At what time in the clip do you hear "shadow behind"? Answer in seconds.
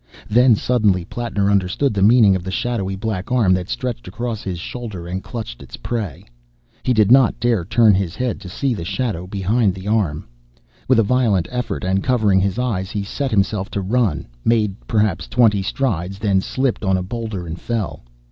8.83-9.75